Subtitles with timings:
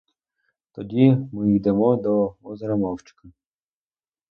[0.71, 3.31] Тоді ми йдемо до озера мовчки.